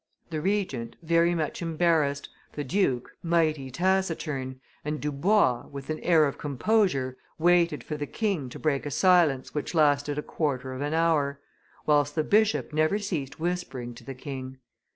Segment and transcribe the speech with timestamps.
[0.31, 6.39] The Regent, very much embarrassed, the duke, mighty taciturn, and Dubois, with an air of
[6.39, 10.95] composure, waited for the king to break a silence which lasted a quarter of an
[10.95, 11.39] hour,
[11.85, 14.57] whilst the bishop never ceased whispering to the king.